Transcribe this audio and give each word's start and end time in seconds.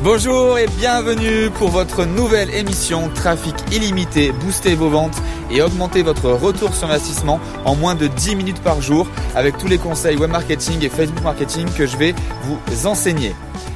Bonjour 0.00 0.56
et 0.60 0.68
bienvenue 0.78 1.50
pour 1.50 1.70
votre 1.70 2.04
nouvelle 2.04 2.54
émission 2.54 3.08
Trafic 3.08 3.56
illimité, 3.72 4.30
booster 4.30 4.76
vos 4.76 4.88
ventes 4.88 5.16
et 5.50 5.60
augmenter 5.60 6.04
votre 6.04 6.30
retour 6.30 6.72
sur 6.72 6.88
investissement 6.88 7.40
en 7.64 7.74
moins 7.74 7.96
de 7.96 8.06
10 8.06 8.36
minutes 8.36 8.62
par 8.62 8.80
jour 8.80 9.08
avec 9.34 9.58
tous 9.58 9.66
les 9.66 9.76
conseils 9.76 10.16
web 10.16 10.30
marketing 10.30 10.84
et 10.84 10.88
Facebook 10.88 11.20
marketing 11.24 11.68
que 11.76 11.84
je 11.84 11.96
vais 11.96 12.14
vous 12.44 12.86
enseigner. 12.86 13.34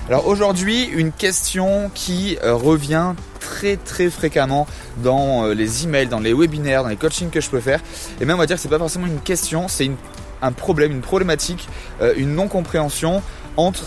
Alors 0.09 0.29
aujourd'hui, 0.29 0.85
une 0.85 1.11
question 1.11 1.91
qui 1.93 2.39
euh, 2.45 2.55
revient 2.55 3.15
très 3.41 3.77
très 3.77 4.09
fréquemment 4.09 4.69
dans 5.03 5.47
euh, 5.47 5.55
les 5.55 5.83
emails, 5.83 6.07
dans 6.07 6.21
les 6.21 6.33
webinaires, 6.33 6.85
dans 6.85 6.89
les 6.89 6.97
coachings 6.97 7.31
que 7.31 7.41
je 7.41 7.51
peux 7.51 7.61
faire. 7.61 7.81
Et 8.21 8.27
même 8.27 8.37
on 8.37 8.41
va 8.41 8.47
dire 8.47 8.57
que 8.57 8.63
c'est 8.63 8.69
pas 8.69 8.79
forcément 8.79 9.09
une 9.09 9.21
question, 9.21 9.67
c'est 9.67 9.91
un 10.41 10.53
problème, 10.53 10.93
une 10.93 11.01
problématique, 11.01 11.69
euh, 12.01 12.15
une 12.17 12.37
non-compréhension 12.37 13.23
entre 13.57 13.87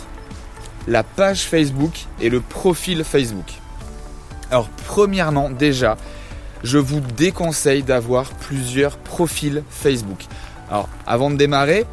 la 0.88 1.04
page 1.04 1.42
Facebook 1.42 2.06
et 2.22 2.30
le 2.30 2.40
profil 2.40 3.04
Facebook. 3.04 3.54
Alors 4.52 4.70
premièrement 4.86 5.50
déjà, 5.50 5.98
je 6.64 6.78
vous 6.78 7.00
déconseille 7.00 7.84
d'avoir 7.84 8.30
plusieurs 8.32 8.98
profils 8.98 9.64
Facebook. 9.70 10.26
Alors 10.70 10.90
avant 11.06 11.30
de 11.30 11.36
démarrer, 11.36 11.86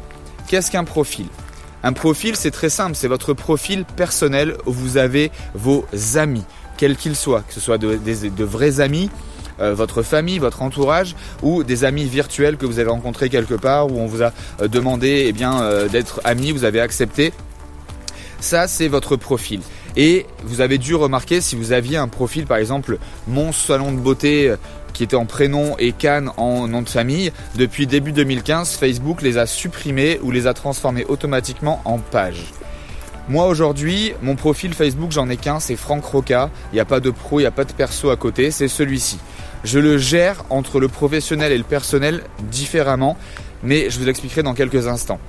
qu'est-ce 0.47 0.71
qu'un 0.71 0.83
profil? 0.83 1.27
Un 1.83 1.93
profil 1.93 2.35
c'est 2.35 2.51
très 2.51 2.69
simple, 2.69 2.95
c'est 2.95 3.07
votre 3.07 3.33
profil 3.33 3.85
personnel 3.85 4.55
où 4.65 4.71
vous 4.71 4.97
avez 4.97 5.31
vos 5.53 5.85
amis, 6.15 6.45
quels 6.77 6.95
qu'ils 6.95 7.15
soient, 7.15 7.41
que 7.41 7.53
ce 7.53 7.59
soit 7.59 7.77
de, 7.77 8.43
vrais 8.43 8.79
amis, 8.79 9.09
euh, 9.59 9.73
votre 9.73 10.01
famille, 10.01 10.39
votre 10.39 10.61
entourage 10.61 11.15
ou 11.41 11.63
des 11.63 11.83
amis 11.83 12.05
virtuels 12.05 12.57
que 12.57 12.65
vous 12.65 12.79
avez 12.79 12.89
rencontrés 12.89 13.29
quelque 13.29 13.53
part 13.53 13.91
où 13.91 13.99
on 13.99 14.07
vous 14.07 14.23
a 14.23 14.31
euh, 14.61 14.67
demandé 14.67 15.33
eh 15.37 15.43
euh, 15.43 15.87
d'être 15.89 16.21
amis, 16.23 16.51
vous 16.51 16.63
avez 16.63 16.79
accepté. 16.79 17.33
Ça, 18.43 18.67
c'est 18.67 18.89
votre 18.89 19.15
profil. 19.15 19.61
Et 19.95 20.25
vous 20.43 20.59
avez 20.59 20.77
dû 20.77 20.95
remarquer 20.95 21.39
si 21.39 21.55
vous 21.55 21.71
aviez 21.71 21.95
un 21.95 22.09
profil, 22.09 22.45
par 22.45 22.57
exemple, 22.57 22.97
mon 23.25 23.53
salon 23.53 23.93
de 23.93 23.97
beauté 23.97 24.49
euh, 24.49 24.57
qui 24.91 25.05
était 25.05 25.15
en 25.15 25.25
prénom 25.25 25.77
et 25.79 25.93
Cannes 25.93 26.29
en 26.35 26.67
nom 26.67 26.81
de 26.81 26.89
famille, 26.89 27.31
depuis 27.55 27.87
début 27.87 28.11
2015, 28.11 28.75
Facebook 28.75 29.21
les 29.21 29.37
a 29.37 29.45
supprimés 29.45 30.19
ou 30.23 30.31
les 30.31 30.45
a 30.45 30.53
transformés 30.53 31.05
automatiquement 31.05 31.81
en 31.85 31.99
page. 31.99 32.43
Moi 33.29 33.47
aujourd'hui, 33.47 34.11
mon 34.21 34.35
profil 34.35 34.73
Facebook, 34.73 35.13
j'en 35.13 35.29
ai 35.29 35.37
qu'un, 35.37 35.61
c'est 35.61 35.77
Franck 35.77 36.03
Roca. 36.03 36.49
Il 36.73 36.75
n'y 36.75 36.81
a 36.81 36.85
pas 36.85 36.99
de 36.99 37.11
pro, 37.11 37.39
il 37.39 37.43
n'y 37.43 37.47
a 37.47 37.51
pas 37.51 37.63
de 37.63 37.71
perso 37.71 38.09
à 38.09 38.17
côté, 38.17 38.51
c'est 38.51 38.67
celui-ci. 38.67 39.19
Je 39.63 39.79
le 39.79 39.97
gère 39.97 40.43
entre 40.49 40.81
le 40.81 40.89
professionnel 40.89 41.53
et 41.53 41.57
le 41.57 41.63
personnel 41.63 42.23
différemment, 42.51 43.15
mais 43.63 43.89
je 43.89 43.99
vous 43.99 44.09
expliquerai 44.09 44.43
dans 44.43 44.53
quelques 44.53 44.87
instants. 44.87 45.21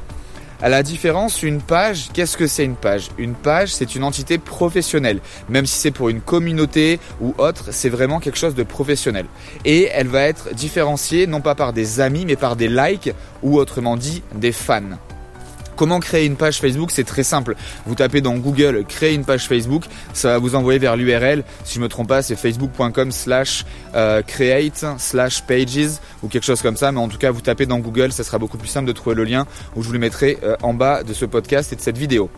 À 0.63 0.69
la 0.69 0.83
différence, 0.83 1.43
une 1.43 1.61
page, 1.61 2.09
qu'est-ce 2.13 2.37
que 2.37 2.47
c'est 2.47 2.65
une 2.65 2.77
page? 2.77 3.09
Une 3.19 3.35
page, 3.35 3.75
c'est 3.75 3.95
une 3.95 4.05
entité 4.05 4.39
professionnelle. 4.39 5.21
Même 5.49 5.67
si 5.67 5.79
c'est 5.79 5.91
pour 5.91 6.09
une 6.09 6.21
communauté 6.21 7.01
ou 7.21 7.35
autre, 7.39 7.73
c'est 7.73 7.89
vraiment 7.89 8.21
quelque 8.21 8.39
chose 8.39 8.55
de 8.55 8.63
professionnel. 8.63 9.27
Et 9.65 9.89
elle 9.93 10.09
va 10.09 10.23
être 10.23 10.55
différenciée 10.55 11.27
non 11.27 11.41
pas 11.41 11.55
par 11.55 11.73
des 11.73 12.01
amis, 12.01 12.25
mais 12.25 12.37
par 12.37 12.57
des 12.57 12.69
likes 12.69 13.13
ou 13.43 13.59
autrement 13.59 13.97
dit 13.97 14.23
des 14.35 14.53
fans. 14.53 14.83
Comment 15.77 16.01
créer 16.01 16.27
une 16.27 16.37
page 16.37 16.59
Facebook 16.59 16.91
C'est 16.91 17.05
très 17.05 17.25
simple. 17.25 17.57
Vous 17.87 17.95
tapez 17.95 18.21
dans 18.21 18.35
Google 18.35 18.85
créer 18.89 19.15
une 19.15 19.25
page 19.25 19.47
Facebook, 19.47 19.85
ça 20.13 20.29
va 20.33 20.39
vous 20.39 20.55
envoyer 20.55 20.79
vers 20.79 20.97
l'URL. 20.97 21.45
Si 21.65 21.75
je 21.75 21.81
me 21.81 21.89
trompe 21.89 22.09
pas, 22.09 22.23
c'est 22.23 22.37
facebook.com 22.37 23.11
slash 23.13 23.65
euh, 23.95 24.23
create 24.23 24.85
slash 24.99 25.43
pages 25.43 25.99
ou 26.23 26.29
quelque 26.29 26.45
chose 26.45 26.63
comme 26.63 26.77
ça. 26.77 26.93
Mais 26.93 27.01
en 27.01 27.09
tout 27.09 27.19
cas, 27.19 27.31
vous 27.31 27.41
tapez 27.41 27.67
dans 27.67 27.79
Google, 27.79 28.13
ça 28.13 28.25
sera 28.25 28.39
beaucoup 28.39 28.59
plus 28.59 28.69
simple 28.69 28.87
de 28.87 28.93
trouver 28.93 29.17
le 29.17 29.25
lien 29.25 29.47
où 29.77 29.83
je 29.83 29.89
vous 29.89 29.93
le 29.93 29.99
mettrai 29.99 30.39
euh, 30.43 30.57
en 30.63 30.75
bas 30.75 31.03
de 31.03 31.13
ce 31.13 31.25
podcast 31.25 31.73
et 31.73 31.77
de 31.77 31.81
cette 31.81 31.99
vidéo. 31.99 32.31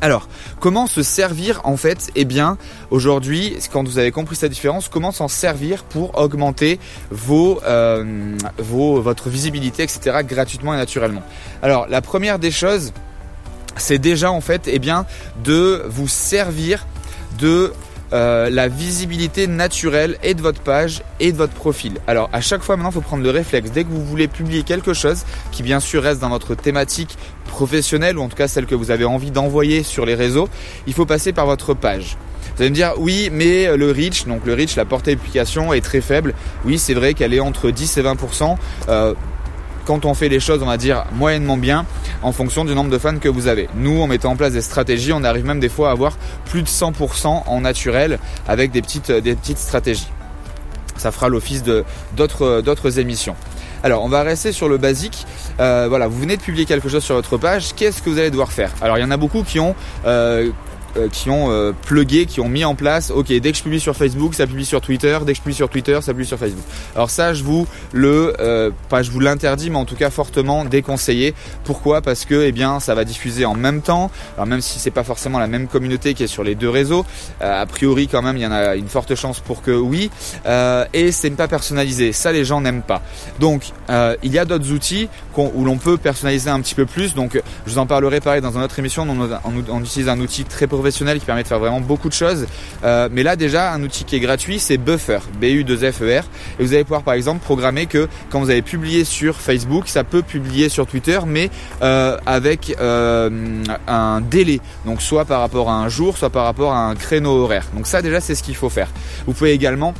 Alors, 0.00 0.28
comment 0.60 0.86
se 0.86 1.02
servir 1.02 1.60
en 1.64 1.76
fait 1.76 2.10
Eh 2.14 2.24
bien, 2.24 2.56
aujourd'hui, 2.90 3.56
quand 3.72 3.86
vous 3.86 3.98
avez 3.98 4.10
compris 4.10 4.36
cette 4.36 4.52
différence, 4.52 4.88
comment 4.88 5.12
s'en 5.12 5.28
servir 5.28 5.84
pour 5.84 6.18
augmenter 6.18 6.80
vos, 7.10 7.60
euh, 7.64 8.36
vos, 8.58 9.00
votre 9.00 9.28
visibilité, 9.28 9.82
etc. 9.82 10.18
gratuitement 10.24 10.74
et 10.74 10.78
naturellement? 10.78 11.22
Alors, 11.62 11.86
la 11.88 12.00
première 12.00 12.38
des 12.38 12.50
choses, 12.50 12.92
c'est 13.76 13.98
déjà 13.98 14.30
en 14.30 14.40
fait, 14.40 14.62
eh 14.66 14.78
bien, 14.78 15.04
de 15.44 15.84
vous 15.88 16.08
servir 16.08 16.86
de 17.38 17.72
euh, 18.12 18.50
la 18.50 18.68
visibilité 18.68 19.46
naturelle 19.46 20.16
et 20.22 20.34
de 20.34 20.42
votre 20.42 20.60
page 20.60 21.02
et 21.20 21.32
de 21.32 21.36
votre 21.36 21.52
profil. 21.52 21.98
Alors 22.06 22.28
à 22.32 22.40
chaque 22.40 22.62
fois 22.62 22.76
maintenant 22.76 22.90
il 22.90 22.94
faut 22.94 23.00
prendre 23.00 23.22
le 23.22 23.30
réflexe. 23.30 23.70
Dès 23.70 23.84
que 23.84 23.90
vous 23.90 24.04
voulez 24.04 24.28
publier 24.28 24.62
quelque 24.62 24.94
chose 24.94 25.24
qui 25.52 25.62
bien 25.62 25.80
sûr 25.80 26.02
reste 26.02 26.20
dans 26.20 26.28
votre 26.28 26.54
thématique 26.54 27.16
professionnelle 27.46 28.18
ou 28.18 28.22
en 28.22 28.28
tout 28.28 28.36
cas 28.36 28.48
celle 28.48 28.66
que 28.66 28.74
vous 28.74 28.90
avez 28.90 29.04
envie 29.04 29.30
d'envoyer 29.30 29.82
sur 29.82 30.06
les 30.06 30.14
réseaux, 30.14 30.48
il 30.86 30.92
faut 30.92 31.06
passer 31.06 31.32
par 31.32 31.46
votre 31.46 31.74
page. 31.74 32.16
Vous 32.56 32.62
allez 32.62 32.70
me 32.70 32.74
dire 32.74 32.94
oui 32.98 33.30
mais 33.32 33.76
le 33.76 33.90
reach, 33.92 34.26
donc 34.26 34.44
le 34.44 34.54
reach, 34.54 34.76
la 34.76 34.84
portée 34.84 35.14
d'application 35.14 35.72
est 35.72 35.80
très 35.80 36.00
faible. 36.00 36.34
Oui 36.64 36.78
c'est 36.78 36.94
vrai 36.94 37.14
qu'elle 37.14 37.32
est 37.32 37.40
entre 37.40 37.70
10 37.70 37.98
et 37.98 38.02
20% 38.02 38.56
quand 39.90 40.04
on 40.04 40.14
fait 40.14 40.28
les 40.28 40.38
choses, 40.38 40.62
on 40.62 40.66
va 40.66 40.76
dire, 40.76 41.04
moyennement 41.14 41.56
bien 41.56 41.84
en 42.22 42.30
fonction 42.30 42.64
du 42.64 42.76
nombre 42.76 42.90
de 42.90 42.98
fans 42.98 43.18
que 43.18 43.28
vous 43.28 43.48
avez. 43.48 43.68
Nous, 43.74 44.00
en 44.00 44.06
mettant 44.06 44.30
en 44.30 44.36
place 44.36 44.52
des 44.52 44.60
stratégies, 44.60 45.12
on 45.12 45.24
arrive 45.24 45.44
même 45.44 45.58
des 45.58 45.68
fois 45.68 45.88
à 45.88 45.90
avoir 45.90 46.16
plus 46.44 46.62
de 46.62 46.68
100% 46.68 47.26
en 47.26 47.60
naturel 47.60 48.20
avec 48.46 48.70
des 48.70 48.82
petites, 48.82 49.10
des 49.10 49.34
petites 49.34 49.58
stratégies. 49.58 50.06
Ça 50.96 51.10
fera 51.10 51.28
l'office 51.28 51.64
de 51.64 51.84
d'autres, 52.16 52.60
d'autres 52.60 53.00
émissions. 53.00 53.34
Alors, 53.82 54.04
on 54.04 54.08
va 54.08 54.22
rester 54.22 54.52
sur 54.52 54.68
le 54.68 54.78
basique. 54.78 55.26
Euh, 55.58 55.86
voilà, 55.88 56.06
vous 56.06 56.20
venez 56.20 56.36
de 56.36 56.42
publier 56.42 56.66
quelque 56.66 56.88
chose 56.88 57.02
sur 57.02 57.16
votre 57.16 57.36
page. 57.36 57.74
Qu'est-ce 57.74 58.00
que 58.00 58.10
vous 58.10 58.18
allez 58.20 58.30
devoir 58.30 58.52
faire? 58.52 58.70
Alors, 58.80 58.96
il 58.96 59.00
y 59.00 59.04
en 59.04 59.10
a 59.10 59.16
beaucoup 59.16 59.42
qui 59.42 59.58
ont 59.58 59.74
euh, 60.06 60.50
euh, 60.50 60.50
qui 61.12 61.30
ont 61.30 61.50
euh, 61.50 61.72
plugué, 61.72 62.26
qui 62.26 62.40
ont 62.40 62.48
mis 62.48 62.64
en 62.64 62.74
place, 62.74 63.10
ok, 63.10 63.28
dès 63.28 63.52
que 63.52 63.58
je 63.58 63.62
publie 63.62 63.80
sur 63.80 63.96
Facebook, 63.96 64.34
ça 64.34 64.46
publie 64.46 64.64
sur 64.64 64.80
Twitter, 64.80 65.18
dès 65.24 65.32
que 65.32 65.38
je 65.38 65.42
publie 65.42 65.54
sur 65.54 65.68
Twitter, 65.68 65.98
ça 66.02 66.12
publie 66.12 66.26
sur 66.26 66.38
Facebook. 66.38 66.64
Alors 66.94 67.10
ça, 67.10 67.34
je 67.34 67.42
vous 67.42 67.66
le, 67.92 68.34
euh, 68.40 68.70
pas 68.88 69.02
je 69.02 69.10
vous 69.10 69.20
l'interdis, 69.20 69.70
mais 69.70 69.76
en 69.76 69.84
tout 69.84 69.96
cas 69.96 70.10
fortement 70.10 70.64
déconseillé. 70.64 71.34
Pourquoi? 71.64 72.02
Parce 72.02 72.24
que, 72.24 72.44
eh 72.44 72.52
bien, 72.52 72.80
ça 72.80 72.94
va 72.94 73.04
diffuser 73.04 73.44
en 73.44 73.54
même 73.54 73.82
temps. 73.82 74.10
Alors 74.36 74.46
même 74.46 74.60
si 74.60 74.78
c'est 74.78 74.90
pas 74.90 75.04
forcément 75.04 75.38
la 75.38 75.46
même 75.46 75.66
communauté 75.66 76.14
qui 76.14 76.24
est 76.24 76.28
sur 76.28 76.44
les 76.44 76.54
deux 76.54 76.70
réseaux, 76.70 77.04
a 77.40 77.64
priori 77.66 78.08
quand 78.08 78.22
même, 78.22 78.36
il 78.36 78.42
y 78.42 78.46
en 78.46 78.52
a 78.52 78.74
une 78.76 78.88
forte 78.88 79.14
chance 79.14 79.40
pour 79.40 79.62
que 79.62 79.70
oui. 79.70 80.10
et 80.92 81.12
c'est 81.12 81.30
pas 81.30 81.48
personnalisé. 81.48 82.12
Ça, 82.12 82.32
les 82.32 82.44
gens 82.44 82.60
n'aiment 82.60 82.82
pas. 82.82 83.02
Donc, 83.38 83.70
il 84.22 84.32
y 84.32 84.38
a 84.38 84.44
d'autres 84.44 84.70
outils 84.72 85.08
où 85.36 85.64
l'on 85.64 85.78
peut 85.78 85.96
personnaliser 85.96 86.50
un 86.50 86.60
petit 86.60 86.74
peu 86.74 86.86
plus. 86.86 87.14
Donc, 87.14 87.40
je 87.66 87.72
vous 87.72 87.78
en 87.78 87.86
parlerai 87.86 88.20
pareil 88.20 88.42
dans 88.42 88.52
une 88.52 88.62
autre 88.62 88.78
émission. 88.78 89.06
On, 89.08 89.64
on 89.68 89.80
utilise 89.82 90.08
un 90.08 90.20
outil 90.20 90.44
très 90.44 90.66
professionnel 90.80 91.18
qui 91.20 91.26
permet 91.26 91.42
de 91.42 91.48
faire 91.48 91.58
vraiment 91.58 91.80
beaucoup 91.80 92.08
de 92.08 92.14
choses. 92.14 92.46
Euh, 92.84 93.08
mais 93.12 93.22
là 93.22 93.36
déjà 93.36 93.72
un 93.72 93.82
outil 93.82 94.04
qui 94.04 94.16
est 94.16 94.20
gratuit 94.20 94.58
c'est 94.58 94.78
Buffer, 94.78 95.18
B-U-2-F-E-R. 95.40 96.24
Et 96.58 96.64
vous 96.64 96.72
allez 96.72 96.84
pouvoir 96.84 97.02
par 97.02 97.14
exemple 97.14 97.44
programmer 97.44 97.86
que 97.86 98.08
quand 98.30 98.40
vous 98.40 98.50
avez 98.50 98.62
publié 98.62 99.04
sur 99.04 99.36
Facebook, 99.36 99.88
ça 99.88 100.04
peut 100.04 100.22
publier 100.22 100.68
sur 100.68 100.86
Twitter, 100.86 101.18
mais 101.26 101.50
euh, 101.82 102.16
avec 102.24 102.76
euh, 102.80 103.30
un 103.86 104.20
délai. 104.20 104.60
Donc 104.86 105.02
soit 105.02 105.24
par 105.24 105.40
rapport 105.40 105.68
à 105.68 105.74
un 105.74 105.88
jour, 105.88 106.16
soit 106.16 106.30
par 106.30 106.44
rapport 106.44 106.72
à 106.72 106.86
un 106.86 106.94
créneau 106.94 107.44
horaire. 107.44 107.66
Donc 107.74 107.86
ça 107.86 108.00
déjà 108.00 108.20
c'est 108.20 108.34
ce 108.34 108.42
qu'il 108.42 108.56
faut 108.56 108.70
faire. 108.70 108.88
Vous 109.26 109.34
pouvez 109.34 109.52
également 109.52 109.94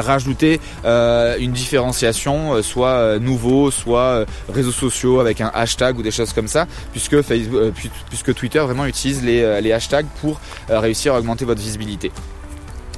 rajouter 0.00 0.60
euh, 0.84 1.36
une 1.38 1.52
différenciation, 1.52 2.54
euh, 2.54 2.62
soit 2.62 2.88
euh, 2.88 3.18
nouveau, 3.18 3.70
soit 3.70 4.24
réseaux 4.52 4.72
sociaux 4.72 5.20
avec 5.20 5.40
un 5.40 5.50
hashtag 5.54 5.98
ou 5.98 6.02
des 6.02 6.10
choses 6.10 6.32
comme 6.32 6.48
ça, 6.48 6.66
puisque 6.92 7.20
Facebook, 7.22 7.72
puisque 8.08 8.34
Twitter 8.34 8.60
vraiment 8.60 8.86
utilise 8.86 9.22
les, 9.22 9.72
hashtags 9.72 10.06
pour 10.20 10.40
réussir 10.68 11.14
à 11.14 11.18
augmenter 11.18 11.44
votre 11.44 11.60
visibilité. 11.60 12.12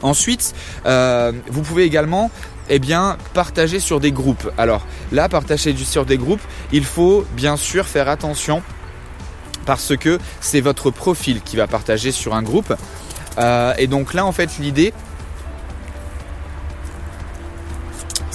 Ensuite, 0.03 0.55
vous 0.85 1.63
pouvez 1.63 1.85
également 1.85 2.31
eh 2.69 2.79
bien, 2.79 3.17
partager 3.33 3.79
sur 3.79 4.01
des 4.01 4.13
groupes. 4.13 4.51
Alors 4.59 4.87
là, 5.13 5.29
partager 5.29 5.75
sur 5.77 6.05
des 6.05 6.19
groupes, 6.19 6.41
il 6.73 6.85
faut 6.85 7.25
bien 7.37 7.57
sûr 7.57 7.87
faire 7.87 8.09
attention 8.09 8.63
parce 9.67 9.97
que 9.97 10.19
c'est 10.41 10.61
votre 10.61 10.91
profil 10.91 11.41
qui 11.43 11.57
va 11.57 11.67
partager 11.67 12.11
sur 12.11 12.35
un 12.35 12.43
groupe. 12.43 12.75
et 13.79 13.87
donc 13.87 14.15
là, 14.15 14.27
en 14.27 14.33
fait, 14.33 14.59
l'idée, 14.59 14.93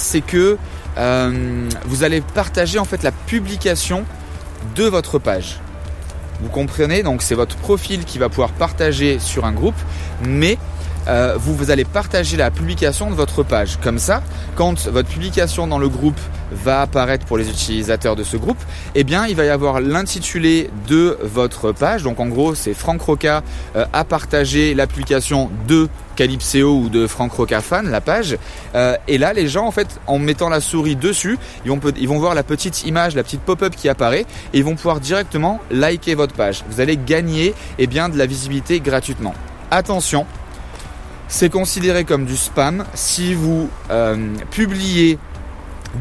c'est 0.09 0.21
que 0.21 0.57
euh, 0.97 1.69
vous 1.85 2.03
allez 2.03 2.21
partager 2.21 2.79
en 2.79 2.85
fait 2.85 3.03
la 3.03 3.11
publication 3.11 4.05
de 4.75 4.85
votre 4.85 5.19
page. 5.19 5.59
Vous 6.41 6.49
comprenez? 6.49 7.03
Donc 7.03 7.21
c'est 7.21 7.35
votre 7.35 7.57
profil 7.57 8.05
qui 8.05 8.17
va 8.17 8.27
pouvoir 8.27 8.49
partager 8.51 9.19
sur 9.19 9.45
un 9.45 9.51
groupe, 9.51 9.75
mais 10.25 10.57
euh, 11.07 11.35
vous, 11.37 11.55
vous 11.55 11.71
allez 11.71 11.85
partager 11.85 12.37
la 12.37 12.51
publication 12.51 13.09
de 13.09 13.15
votre 13.15 13.43
page. 13.43 13.77
Comme 13.81 13.99
ça, 13.99 14.21
quand 14.55 14.87
votre 14.87 15.09
publication 15.09 15.67
dans 15.67 15.79
le 15.79 15.89
groupe 15.89 16.19
va 16.51 16.81
apparaître 16.81 17.25
pour 17.25 17.37
les 17.37 17.49
utilisateurs 17.49 18.15
de 18.15 18.23
ce 18.23 18.37
groupe, 18.37 18.57
eh 18.95 19.03
bien, 19.03 19.27
il 19.27 19.35
va 19.35 19.45
y 19.45 19.49
avoir 19.49 19.81
l'intitulé 19.81 20.69
de 20.87 21.17
votre 21.23 21.71
page. 21.71 22.03
Donc, 22.03 22.19
en 22.19 22.27
gros, 22.27 22.55
c'est 22.55 22.73
Franck 22.73 23.01
Roca 23.01 23.43
euh, 23.75 23.85
a 23.93 24.03
partagé 24.03 24.73
l'application 24.73 25.49
de 25.67 25.87
Calypseo 26.15 26.75
ou 26.75 26.89
de 26.89 27.07
Franck 27.07 27.31
Roca 27.31 27.61
fan, 27.61 27.89
la 27.89 28.01
page. 28.01 28.37
Euh, 28.75 28.97
et 29.07 29.17
là, 29.17 29.31
les 29.31 29.47
gens, 29.47 29.65
en 29.65 29.71
fait, 29.71 29.87
en 30.05 30.19
mettant 30.19 30.49
la 30.49 30.59
souris 30.59 30.97
dessus, 30.97 31.37
ils 31.63 31.71
vont, 31.71 31.79
ils 31.97 32.09
vont 32.09 32.19
voir 32.19 32.35
la 32.35 32.43
petite 32.43 32.85
image, 32.85 33.15
la 33.15 33.23
petite 33.23 33.41
pop-up 33.41 33.73
qui 33.75 33.87
apparaît 33.87 34.25
et 34.53 34.57
ils 34.57 34.63
vont 34.63 34.75
pouvoir 34.75 34.99
directement 34.99 35.59
liker 35.71 36.15
votre 36.15 36.33
page. 36.33 36.63
Vous 36.69 36.81
allez 36.81 36.97
gagner, 36.97 37.53
eh 37.77 37.87
bien, 37.87 38.09
de 38.09 38.17
la 38.17 38.25
visibilité 38.25 38.79
gratuitement. 38.81 39.33
attention, 39.71 40.25
c'est 41.29 41.49
considéré 41.49 42.03
comme 42.03 42.25
du 42.25 42.35
spam. 42.35 42.83
Si 42.95 43.33
vous 43.33 43.69
euh, 43.91 44.17
publiez 44.51 45.19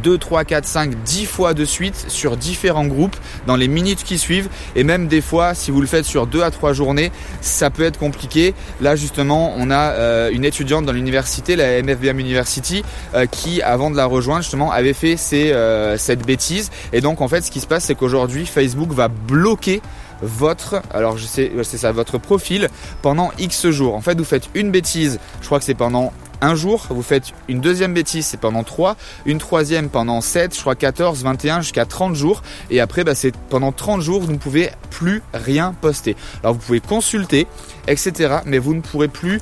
2, 0.03 0.19
3, 0.19 0.45
4, 0.45 0.67
5, 0.67 0.95
10 1.03 1.27
fois 1.27 1.55
de 1.55 1.65
suite 1.65 2.07
sur 2.09 2.37
différents 2.37 2.87
groupes 2.87 3.17
dans 3.47 3.57
les 3.57 3.69
minutes 3.69 4.05
qui 4.05 4.19
suivent 4.19 4.49
et 4.77 4.85
même 4.85 5.07
des 5.07 5.23
fois 5.23 5.55
si 5.55 5.71
vous 5.71 5.81
le 5.81 5.87
faites 5.87 6.05
sur 6.05 6.27
2 6.27 6.43
à 6.43 6.51
3 6.51 6.75
journées 6.75 7.11
ça 7.41 7.71
peut 7.71 7.85
être 7.85 7.99
compliqué. 7.99 8.55
Là 8.81 8.97
justement 8.97 9.55
on 9.57 9.71
a 9.71 9.93
euh, 9.93 10.31
une 10.31 10.45
étudiante 10.45 10.85
dans 10.85 10.93
l'université 10.93 11.57
la 11.57 11.83
MFBM 11.83 12.19
University 12.19 12.83
euh, 13.15 13.25
qui 13.27 13.63
avant 13.63 13.91
de 13.91 13.97
la 13.97 14.05
rejoindre 14.05 14.43
justement 14.43 14.71
avait 14.71 14.93
fait 14.93 15.17
cette 15.17 16.27
bêtise. 16.27 16.71
Et 16.93 17.01
donc 17.01 17.21
en 17.21 17.29
fait 17.29 17.43
ce 17.43 17.51
qui 17.51 17.61
se 17.61 17.67
passe 17.67 17.85
c'est 17.85 17.95
qu'aujourd'hui 17.95 18.45
Facebook 18.45 18.93
va 18.93 19.09
bloquer 19.09 19.81
votre, 20.23 20.83
alors 20.93 21.17
je 21.17 21.27
sais, 21.27 21.53
c'est 21.63 21.79
ça, 21.79 21.93
votre 21.93 22.19
profil 22.19 22.69
pendant 23.03 23.31
X 23.39 23.69
jours. 23.71 23.95
En 23.95 24.01
fait, 24.01 24.19
vous 24.19 24.25
faites 24.25 24.49
une 24.55 24.71
bêtise, 24.71 25.19
je 25.41 25.47
crois 25.47 25.59
que 25.59 25.65
c'est 25.65 25.75
pendant 25.75 26.13
un 26.41 26.55
jour, 26.55 26.87
vous 26.91 27.03
faites 27.03 27.33
une 27.49 27.61
deuxième 27.61 27.95
bêtise, 27.95 28.27
c'est 28.27 28.37
pendant 28.39 28.63
3, 28.63 28.97
une 29.27 29.39
troisième 29.39 29.89
pendant 29.89 30.21
7, 30.21 30.55
je 30.55 30.61
crois 30.61 30.77
14, 30.77 31.23
21, 31.25 31.61
jusqu'à 31.63 31.85
30 31.85 32.15
jours. 32.15 32.43
Et 32.71 32.81
après, 32.81 33.05
bah, 33.05 33.15
c'est 33.15 33.35
pendant 33.51 33.73
30 33.73 34.01
jours, 34.01 34.21
vous 34.21 34.33
ne 34.33 34.39
pouvez 34.39 34.71
plus 34.91 35.23
rien 35.35 35.75
poster. 35.81 36.17
Alors 36.43 36.55
vous 36.55 36.61
pouvez 36.61 36.81
consulter, 36.81 37.47
etc. 37.89 38.39
Mais 38.45 38.59
vous 38.59 38.75
ne 38.75 38.81
pourrez 38.81 39.09
plus 39.09 39.41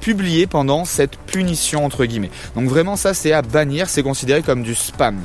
publier 0.00 0.46
pendant 0.46 0.84
cette 0.84 1.16
punition 1.16 1.84
entre 1.84 2.04
guillemets. 2.04 2.30
Donc 2.54 2.68
vraiment 2.68 2.94
ça 2.94 3.14
c'est 3.14 3.32
à 3.32 3.42
bannir, 3.42 3.88
c'est 3.88 4.04
considéré 4.04 4.42
comme 4.42 4.62
du 4.62 4.76
spam. 4.76 5.18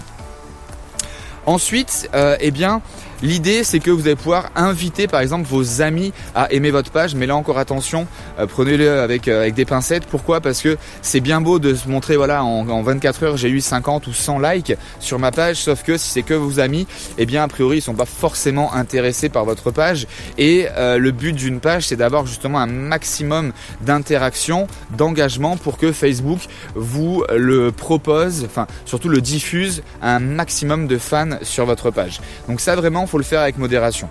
Ensuite, 1.45 2.09
euh, 2.13 2.37
eh 2.39 2.51
bien, 2.51 2.81
L'idée, 3.23 3.63
c'est 3.63 3.79
que 3.79 3.89
vous 3.89 4.01
allez 4.01 4.17
pouvoir 4.17 4.49
inviter 4.53 5.07
par 5.07 5.21
exemple 5.21 5.47
vos 5.47 5.81
amis 5.81 6.11
à 6.35 6.51
aimer 6.51 6.71
votre 6.71 6.91
page, 6.91 7.15
mais 7.15 7.25
là 7.25 7.37
encore 7.37 7.57
attention, 7.57 8.05
euh, 8.37 8.47
prenez-le 8.47 8.99
avec, 8.99 9.29
euh, 9.29 9.39
avec 9.39 9.53
des 9.53 9.63
pincettes. 9.63 10.05
Pourquoi? 10.07 10.41
Parce 10.41 10.61
que 10.61 10.77
c'est 11.01 11.21
bien 11.21 11.39
beau 11.39 11.57
de 11.57 11.73
se 11.73 11.87
montrer, 11.87 12.17
voilà, 12.17 12.43
en, 12.43 12.67
en 12.67 12.81
24 12.81 13.23
heures, 13.23 13.37
j'ai 13.37 13.47
eu 13.47 13.61
50 13.61 14.07
ou 14.07 14.13
100 14.13 14.39
likes 14.39 14.73
sur 14.99 15.19
ma 15.19 15.31
page, 15.31 15.55
sauf 15.55 15.83
que 15.83 15.95
si 15.95 16.09
c'est 16.09 16.23
que 16.23 16.33
vos 16.33 16.59
amis, 16.59 16.85
eh 17.17 17.25
bien 17.25 17.43
a 17.43 17.47
priori 17.47 17.77
ils 17.77 17.81
sont 17.81 17.93
pas 17.93 18.05
forcément 18.05 18.73
intéressés 18.73 19.29
par 19.29 19.45
votre 19.45 19.71
page. 19.71 20.05
Et 20.37 20.67
euh, 20.75 20.97
le 20.97 21.11
but 21.11 21.31
d'une 21.31 21.61
page, 21.61 21.87
c'est 21.87 21.95
d'avoir 21.95 22.25
justement 22.25 22.59
un 22.59 22.67
maximum 22.67 23.53
d'interaction, 23.79 24.67
d'engagement 24.97 25.55
pour 25.55 25.77
que 25.77 25.93
Facebook 25.93 26.41
vous 26.75 27.23
le 27.33 27.71
propose, 27.71 28.43
enfin 28.43 28.67
surtout 28.83 29.07
le 29.07 29.21
diffuse 29.21 29.81
à 30.01 30.17
un 30.17 30.19
maximum 30.19 30.87
de 30.87 30.97
fans 30.97 31.37
sur 31.41 31.65
votre 31.65 31.89
page. 31.89 32.19
Donc 32.49 32.59
ça 32.59 32.75
vraiment 32.75 33.07
faut 33.13 33.19
le 33.19 33.23
faire 33.23 33.41
avec 33.41 33.59
modération. 33.59 34.09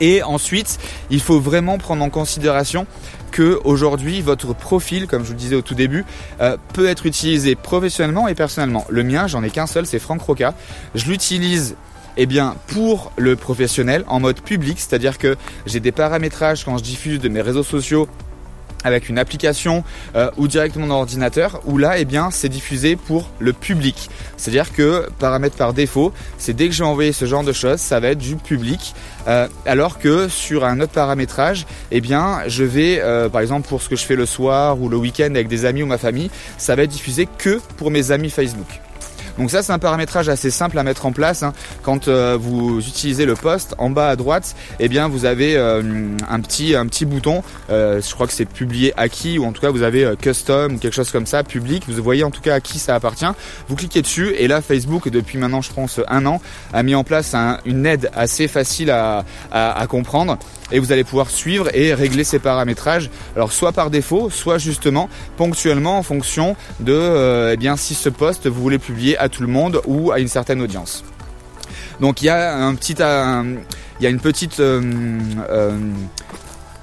Et 0.00 0.22
ensuite, 0.22 0.78
il 1.10 1.20
faut 1.20 1.40
vraiment 1.40 1.78
prendre 1.78 2.04
en 2.04 2.10
considération 2.10 2.86
que 3.32 3.58
aujourd'hui 3.64 4.22
votre 4.22 4.54
profil, 4.54 5.08
comme 5.08 5.22
je 5.22 5.26
vous 5.26 5.32
le 5.32 5.38
disais 5.38 5.56
au 5.56 5.62
tout 5.62 5.74
début, 5.74 6.04
euh, 6.40 6.56
peut 6.74 6.86
être 6.86 7.06
utilisé 7.06 7.56
professionnellement 7.56 8.28
et 8.28 8.36
personnellement. 8.36 8.84
Le 8.88 9.02
mien, 9.02 9.26
j'en 9.26 9.42
ai 9.42 9.50
qu'un 9.50 9.66
seul, 9.66 9.84
c'est 9.84 9.98
Franck 9.98 10.22
Roca. 10.22 10.54
Je 10.94 11.06
l'utilise 11.06 11.74
eh 12.16 12.26
bien, 12.26 12.54
pour 12.68 13.10
le 13.16 13.34
professionnel 13.34 14.04
en 14.06 14.20
mode 14.20 14.40
public, 14.40 14.78
c'est-à-dire 14.78 15.18
que 15.18 15.36
j'ai 15.66 15.80
des 15.80 15.90
paramétrages 15.90 16.64
quand 16.64 16.78
je 16.78 16.84
diffuse 16.84 17.18
de 17.18 17.28
mes 17.28 17.40
réseaux 17.40 17.64
sociaux 17.64 18.06
avec 18.84 19.08
une 19.08 19.18
application 19.18 19.82
euh, 20.14 20.30
ou 20.36 20.46
directement 20.46 20.86
dans 20.86 20.96
l'ordinateur 20.96 21.60
où 21.64 21.78
là 21.78 21.98
eh 21.98 22.04
bien 22.04 22.30
c'est 22.30 22.48
diffusé 22.48 22.96
pour 22.96 23.30
le 23.38 23.52
public. 23.52 24.10
C'est-à-dire 24.36 24.72
que 24.72 25.08
paramètre 25.18 25.56
par 25.56 25.72
défaut, 25.72 26.12
c'est 26.38 26.54
dès 26.54 26.68
que 26.68 26.74
j'ai 26.74 26.84
envoyé 26.84 27.12
ce 27.12 27.24
genre 27.24 27.44
de 27.44 27.52
choses, 27.52 27.80
ça 27.80 28.00
va 28.00 28.08
être 28.08 28.18
du 28.18 28.36
public. 28.36 28.94
Euh, 29.26 29.48
alors 29.66 29.98
que 29.98 30.28
sur 30.28 30.64
un 30.64 30.80
autre 30.80 30.92
paramétrage, 30.92 31.66
eh 31.90 32.00
bien 32.00 32.40
je 32.46 32.64
vais 32.64 33.00
euh, 33.00 33.28
par 33.28 33.40
exemple 33.40 33.68
pour 33.68 33.82
ce 33.82 33.88
que 33.88 33.96
je 33.96 34.04
fais 34.04 34.16
le 34.16 34.26
soir 34.26 34.80
ou 34.80 34.88
le 34.88 34.96
week-end 34.96 35.30
avec 35.30 35.48
des 35.48 35.64
amis 35.64 35.82
ou 35.82 35.86
ma 35.86 35.98
famille, 35.98 36.30
ça 36.58 36.76
va 36.76 36.82
être 36.82 36.90
diffusé 36.90 37.26
que 37.38 37.60
pour 37.76 37.90
mes 37.90 38.10
amis 38.10 38.30
Facebook. 38.30 38.83
Donc 39.38 39.50
ça 39.50 39.62
c'est 39.62 39.72
un 39.72 39.78
paramétrage 39.78 40.28
assez 40.28 40.50
simple 40.50 40.78
à 40.78 40.82
mettre 40.82 41.06
en 41.06 41.12
place. 41.12 41.42
Hein. 41.42 41.52
Quand 41.82 42.08
euh, 42.08 42.38
vous 42.40 42.78
utilisez 42.78 43.26
le 43.26 43.34
poste, 43.34 43.74
en 43.78 43.90
bas 43.90 44.08
à 44.08 44.16
droite, 44.16 44.54
eh 44.78 44.88
bien 44.88 45.08
vous 45.08 45.24
avez 45.24 45.56
euh, 45.56 45.82
un 46.28 46.40
petit 46.40 46.74
un 46.74 46.86
petit 46.86 47.04
bouton. 47.04 47.42
Euh, 47.70 48.00
je 48.00 48.14
crois 48.14 48.26
que 48.26 48.32
c'est 48.32 48.44
publié 48.44 48.92
à 48.96 49.08
qui 49.08 49.38
ou 49.38 49.44
en 49.44 49.52
tout 49.52 49.60
cas 49.60 49.70
vous 49.70 49.82
avez 49.82 50.14
custom 50.20 50.74
ou 50.74 50.78
quelque 50.78 50.94
chose 50.94 51.10
comme 51.10 51.26
ça, 51.26 51.42
public. 51.42 51.84
Vous 51.88 52.02
voyez 52.02 52.24
en 52.24 52.30
tout 52.30 52.40
cas 52.40 52.54
à 52.54 52.60
qui 52.60 52.78
ça 52.78 52.94
appartient. 52.94 53.24
Vous 53.68 53.76
cliquez 53.76 54.02
dessus 54.02 54.34
et 54.38 54.48
là 54.48 54.62
Facebook 54.62 55.08
depuis 55.08 55.38
maintenant 55.38 55.62
je 55.62 55.72
pense 55.72 56.00
un 56.08 56.26
an 56.26 56.40
a 56.72 56.82
mis 56.82 56.94
en 56.94 57.04
place 57.04 57.34
une 57.64 57.86
aide 57.86 58.10
assez 58.14 58.48
facile 58.48 58.90
à, 58.90 59.24
à 59.50 59.86
comprendre 59.86 60.38
et 60.72 60.78
vous 60.78 60.92
allez 60.92 61.04
pouvoir 61.04 61.30
suivre 61.30 61.68
et 61.74 61.94
régler 61.94 62.24
ces 62.24 62.38
paramétrages. 62.38 63.10
Alors 63.36 63.52
soit 63.52 63.72
par 63.72 63.90
défaut, 63.90 64.30
soit 64.30 64.58
justement 64.58 65.08
ponctuellement 65.36 65.98
en 65.98 66.02
fonction 66.02 66.56
de 66.80 67.50
eh 67.52 67.56
bien 67.56 67.76
si 67.76 67.94
ce 67.94 68.08
poste 68.08 68.46
vous 68.46 68.62
voulez 68.62 68.78
publier 68.78 69.18
à 69.18 69.28
tout 69.28 69.42
le 69.42 69.48
monde 69.48 69.80
ou 69.86 70.12
à 70.12 70.20
une 70.20 70.28
certaine 70.28 70.60
audience. 70.60 71.04
Donc 72.00 72.22
il 72.22 72.26
y 72.26 72.28
a 72.28 72.56
un 72.56 72.74
petit, 72.74 72.94
il 72.98 74.02
y 74.02 74.06
a 74.06 74.10
une 74.10 74.20
petite 74.20 74.60
euh, 74.60 74.82
euh, 75.50 75.78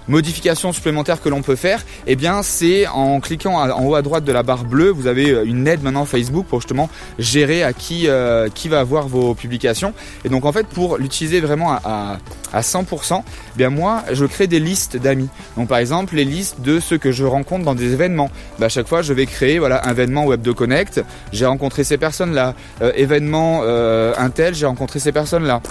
modification 0.07 0.73
supplémentaire 0.73 1.21
que 1.21 1.29
l'on 1.29 1.41
peut 1.41 1.55
faire, 1.55 1.83
eh 2.07 2.15
bien 2.15 2.43
c'est 2.43 2.87
en 2.87 3.19
cliquant 3.19 3.55
en 3.55 3.85
haut 3.85 3.95
à 3.95 4.01
droite 4.01 4.23
de 4.23 4.31
la 4.31 4.43
barre 4.43 4.65
bleue, 4.65 4.89
vous 4.89 5.07
avez 5.07 5.31
euh, 5.31 5.45
une 5.45 5.67
aide 5.67 5.83
maintenant 5.83 6.05
Facebook 6.05 6.45
pour 6.47 6.61
justement 6.61 6.89
gérer 7.19 7.63
à 7.63 7.73
qui 7.73 8.07
euh, 8.07 8.49
qui 8.53 8.67
va 8.67 8.79
avoir 8.79 9.07
vos 9.07 9.33
publications. 9.33 9.93
Et 10.25 10.29
donc 10.29 10.45
en 10.45 10.51
fait 10.51 10.67
pour 10.67 10.97
l'utiliser 10.97 11.39
vraiment 11.39 11.71
à, 11.71 12.17
à, 12.53 12.61
100%, 12.61 13.21
eh 13.23 13.57
bien 13.57 13.69
moi 13.69 14.03
je 14.11 14.25
crée 14.25 14.47
des 14.47 14.59
listes 14.59 14.97
d'amis. 14.97 15.29
Donc 15.57 15.67
par 15.67 15.77
exemple 15.77 16.15
les 16.15 16.25
listes 16.25 16.61
de 16.61 16.79
ceux 16.79 16.97
que 16.97 17.11
je 17.11 17.25
rencontre 17.25 17.65
dans 17.65 17.75
des 17.75 17.93
événements. 17.93 18.29
Bah, 18.59 18.67
à 18.67 18.69
chaque 18.69 18.87
fois 18.87 19.01
je 19.01 19.13
vais 19.13 19.25
créer 19.25 19.59
voilà 19.59 19.87
un 19.87 19.91
événement 19.91 20.25
web 20.25 20.41
de 20.41 20.51
connect, 20.51 21.01
j'ai 21.31 21.45
rencontré 21.45 21.83
ces 21.83 21.97
personnes 21.97 22.33
là, 22.33 22.55
euh, 22.81 22.91
événement 22.95 23.61
Intel, 24.17 24.55
j'ai 24.55 24.65
rencontré 24.65 24.99
ces 24.99 25.11
personnes 25.11 25.43
là. 25.43 25.61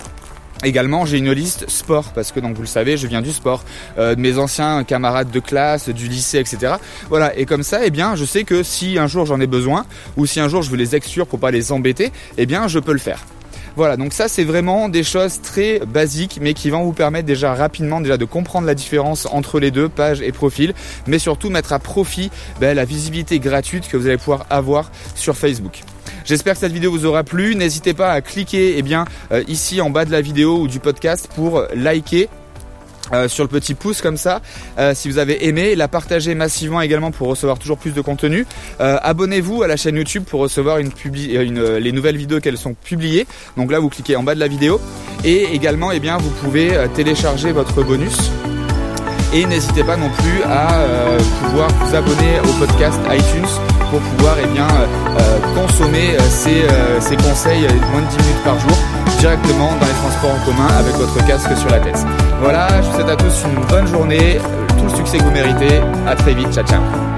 Également, 0.63 1.07
j'ai 1.07 1.19
une 1.19 1.33
liste 1.33 1.71
sport 1.71 2.13
parce 2.15 2.33
que 2.33 2.41
donc 2.41 2.55
vous 2.55 2.63
le 2.63 2.69
savez, 2.69 2.99
je 2.99 3.07
viens 3.07 3.23
du 3.23 3.33
sport, 3.33 3.65
euh, 3.99 4.15
de 4.15 4.21
mes 4.21 4.37
anciens 4.37 4.85
camarades 4.85 5.31
de 5.31 5.41
classe, 5.41 5.89
du 5.89 6.07
lycée, 6.07 6.39
etc. 6.39 6.75
Voilà, 7.09 7.37
et 7.37 7.47
comme 7.47 7.63
ça, 7.63 7.81
eh 7.85 7.91
bien, 7.91 8.15
je 8.15 8.27
sais 8.27 8.45
que 8.45 8.63
si 8.63 8.99
un 8.99 9.07
jour 9.07 9.25
j'en 9.25 9.41
ai 9.41 9.47
besoin 9.47 9.87
ou 10.19 10.27
si 10.27 10.39
un 10.39 10.49
jour 10.49 10.63
je 10.63 10.71
veux 10.71 10.77
les 10.77 10.95
exclure 10.95 11.27
pour 11.27 11.39
pas 11.39 11.51
les 11.51 11.73
embêter, 11.73 12.13
eh 12.37 12.45
bien, 12.45 12.69
je 12.69 12.79
peux 12.79 12.93
le 12.93 12.99
faire. 12.99 13.25
Voilà, 13.77 13.97
donc 13.97 14.13
ça 14.13 14.29
c'est 14.29 14.45
vraiment 14.45 14.89
des 14.89 15.05
choses 15.05 15.41
très 15.41 15.79
basiques 15.81 16.39
mais 16.43 16.55
qui 16.55 16.71
vont 16.71 16.83
vous 16.83 16.93
permettre 16.93 17.27
déjà 17.27 17.55
rapidement 17.55 18.01
déjà 18.01 18.17
de 18.17 18.25
comprendre 18.25 18.67
la 18.67 18.75
différence 18.75 19.27
entre 19.27 19.61
les 19.61 19.71
deux, 19.71 19.89
page 19.89 20.21
et 20.21 20.33
profil, 20.33 20.75
mais 21.07 21.19
surtout 21.19 21.51
mettre 21.51 21.73
à 21.73 21.79
profit 21.79 22.31
ben, 22.61 22.75
la 22.75 22.85
visibilité 22.85 23.39
gratuite 23.39 23.89
que 23.89 23.97
vous 23.97 24.07
allez 24.07 24.19
pouvoir 24.19 24.45
avoir 24.51 24.91
sur 25.15 25.37
Facebook. 25.37 25.83
J'espère 26.25 26.55
que 26.55 26.61
cette 26.61 26.73
vidéo 26.73 26.91
vous 26.91 27.07
aura 27.07 27.25
plu. 27.25 27.55
N'hésitez 27.55 27.95
pas 27.95 28.13
à 28.13 28.21
cliquer 28.21 28.75
eh 28.77 28.83
bien, 28.83 29.05
euh, 29.33 29.43
ici 29.49 29.81
en 29.81 29.91
bas 29.91 30.05
de 30.05 30.13
la 30.13 30.21
vidéo 30.21 30.59
ou 30.59 30.69
du 30.69 30.81
podcast 30.81 31.29
pour 31.35 31.65
liker 31.75 32.29
euh, 33.13 33.27
sur 33.27 33.43
le 33.43 33.49
petit 33.49 33.75
pouce 33.75 34.03
comme 34.03 34.17
ça 34.17 34.41
euh, 34.79 34.95
si 34.95 35.09
vous 35.09 35.19
avez 35.19 35.47
aimé. 35.47 35.75
La 35.75 35.89
partager 35.89 36.35
massivement 36.35 36.81
également 36.81 37.11
pour 37.11 37.29
recevoir 37.29 37.59
toujours 37.59 37.79
plus 37.79 37.93
de 37.93 38.01
contenu. 38.01 38.47
Abonnez-vous 38.79 39.63
à 39.63 39.67
la 39.67 39.77
chaîne 39.77 39.97
YouTube 39.97 40.25
pour 40.25 40.41
recevoir 40.41 40.79
les 40.79 41.93
nouvelles 41.93 42.17
vidéos 42.17 42.41
qu'elles 42.41 42.59
sont 42.59 42.75
publiées. 42.75 43.27
Donc 43.57 43.73
là 43.73 43.79
vous 43.79 43.89
cliquez 43.89 44.17
en 44.17 44.23
bas 44.23 44.35
de 44.35 44.41
la 44.41 44.49
vidéo. 44.49 44.81
Et 45.25 45.55
également 45.55 45.93
eh 45.93 46.01
bien 46.01 46.19
vous 46.19 46.31
pouvez 46.43 46.71
télécharger 46.95 47.53
votre 47.53 47.83
bonus 47.83 48.31
et 49.33 49.47
n'hésitez 49.47 49.85
pas 49.85 49.97
non 49.97 50.11
plus 50.11 50.43
à 50.45 50.69
pouvoir 51.43 51.69
vous 51.81 51.95
abonner 51.95 52.41
au 52.41 52.53
podcast 52.59 52.99
iTunes 53.11 53.49
pour 53.91 54.01
pouvoir 54.01 54.37
eh 54.43 54.47
bien, 54.47 54.67
euh, 54.67 54.87
euh, 55.19 55.61
consommer 55.61 56.15
euh, 56.15 56.21
ces, 56.31 56.65
ces 57.01 57.17
conseils 57.17 57.67
moins 57.93 58.03
de 58.03 58.07
10 58.07 58.17
minutes 58.19 58.45
par 58.45 58.59
jour 58.59 58.77
directement 59.19 59.73
dans 59.81 59.87
les 59.87 59.93
transports 59.93 60.31
en 60.31 60.45
commun 60.47 60.69
avec 60.79 60.95
votre 60.95 61.27
casque 61.27 61.57
sur 61.57 61.69
la 61.71 61.81
tête. 61.81 61.99
Voilà, 62.41 62.69
je 62.81 62.89
vous 62.89 62.95
souhaite 62.95 63.09
à 63.11 63.17
tous 63.17 63.45
une 63.45 63.65
bonne 63.67 63.87
journée, 63.87 64.39
tout 64.79 64.85
le 64.85 64.97
succès 64.97 65.19
que 65.19 65.25
vous 65.25 65.31
méritez. 65.33 65.81
À 66.07 66.15
très 66.15 66.35
vite, 66.35 66.53
ciao 66.53 66.65
ciao. 66.65 67.10